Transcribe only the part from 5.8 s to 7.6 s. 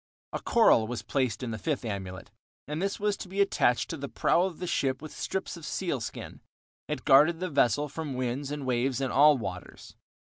skin; it guarded the